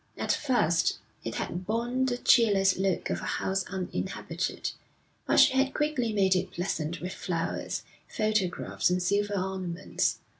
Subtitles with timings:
[0.17, 4.71] At first it had borne the cheerless look of a house uninhabited,
[5.27, 10.17] but she had quickly made it pleasant with flowers, photographs, and silver ornaments.